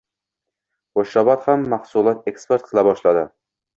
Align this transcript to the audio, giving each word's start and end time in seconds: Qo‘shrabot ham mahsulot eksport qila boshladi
Qo‘shrabot 0.99 1.45
ham 1.49 1.67
mahsulot 1.73 2.25
eksport 2.33 2.67
qila 2.71 2.87
boshladi 2.89 3.23